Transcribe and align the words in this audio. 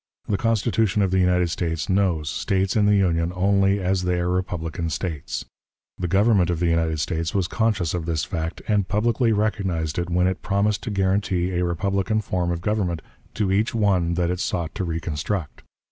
The 0.27 0.35
Constitution 0.35 1.03
of 1.03 1.11
the 1.11 1.19
United 1.19 1.51
States 1.51 1.87
knows 1.87 2.27
States 2.27 2.75
in 2.75 2.87
the 2.87 2.95
Union 2.95 3.31
only 3.35 3.79
as 3.79 4.01
they 4.01 4.19
are 4.19 4.29
republican 4.31 4.89
States. 4.89 5.45
The 5.99 6.07
Government 6.07 6.49
of 6.49 6.59
the 6.59 6.65
United 6.65 6.99
States 6.99 7.35
was 7.35 7.47
conscious 7.47 7.93
of 7.93 8.07
this 8.07 8.25
fact, 8.25 8.63
and 8.67 8.87
publicly 8.87 9.31
recognized 9.31 9.99
it 9.99 10.09
when 10.09 10.25
it 10.25 10.41
promised 10.41 10.81
to 10.85 10.89
guarantee 10.89 11.51
a 11.51 11.63
republican 11.63 12.19
form 12.19 12.49
of 12.49 12.61
government 12.61 13.03
to 13.35 13.51
each 13.51 13.75
one 13.75 14.15
that 14.15 14.31
it 14.31 14.39
sought 14.39 14.73
to 14.73 14.83
reconstruct. 14.83 15.61